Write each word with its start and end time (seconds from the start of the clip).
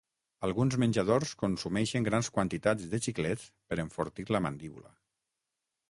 Alguns 0.45 0.77
menjadors 0.83 1.33
consumeixen 1.41 2.09
grans 2.09 2.31
quantitats 2.39 2.89
de 2.95 3.03
xiclets 3.09 3.47
per 3.71 3.81
enfortir 3.87 4.31
la 4.33 4.43
mandíbula. 4.49 4.95